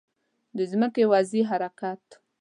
[0.57, 2.03] د ځمکې وضعي حرکت